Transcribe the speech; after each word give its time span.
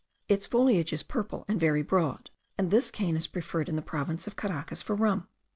Its 0.27 0.47
foliage 0.47 0.91
is 0.91 1.03
purple 1.03 1.45
and 1.47 1.59
very 1.59 1.83
broad; 1.83 2.31
and 2.57 2.71
this 2.71 2.89
cane 2.89 3.15
is 3.15 3.27
preferred 3.27 3.69
in 3.69 3.75
the 3.75 3.83
province 3.83 4.25
of 4.25 4.35
Caracas 4.35 4.81
for 4.81 4.95
rum. 4.95 5.27